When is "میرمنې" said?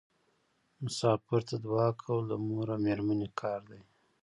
2.85-3.27